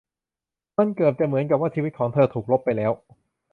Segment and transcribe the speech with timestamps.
[0.77, 2.91] มันเกือบจะเหมือนกับว่าชีวิตของเธอถูกลบไปแล้ว